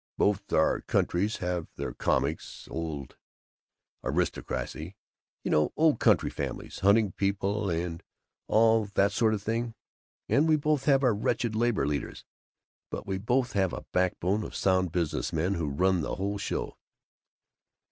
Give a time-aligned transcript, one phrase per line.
[0.17, 2.39] Both our countries have their comic
[2.71, 3.17] Old
[4.03, 4.95] Aristocracy
[5.43, 8.01] you know, old county families, hunting people and
[8.47, 9.75] all that sort of thing
[10.27, 12.25] and we both have our wretched labor leaders,
[12.89, 16.79] but we both have a backbone of sound business men who run the whole show."